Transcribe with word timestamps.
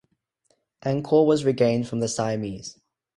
Angkor 0.83 1.27
was 1.27 1.45
regained 1.45 1.87
from 1.87 1.99
the 1.99 2.07
Siamese. 2.07 2.79